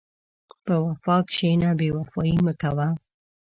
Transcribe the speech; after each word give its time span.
په 0.65 0.73
وفا 0.85 1.17
کښېنه، 1.29 1.69
بېوفایي 1.79 2.35
مه 2.45 2.53
کوه. 2.61 2.87